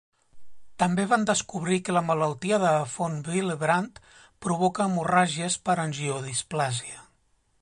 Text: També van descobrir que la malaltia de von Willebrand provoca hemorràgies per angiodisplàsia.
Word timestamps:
També 0.83 1.03
van 1.11 1.25
descobrir 1.29 1.77
que 1.89 1.95
la 1.97 2.03
malaltia 2.07 2.59
de 2.65 2.73
von 2.95 3.21
Willebrand 3.29 4.03
provoca 4.47 4.89
hemorràgies 4.91 5.63
per 5.69 5.81
angiodisplàsia. 5.89 7.09